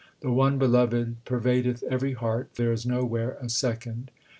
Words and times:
The 0.21 0.31
one 0.31 0.57
Beloved 0.57 1.17
pervadeth 1.25 1.83
every 1.87 2.13
heart; 2.13 2.55
there 2.55 2.71
is 2.73 2.87
nowhere 2.87 3.37
a 3.39 3.49
second. 3.49 4.09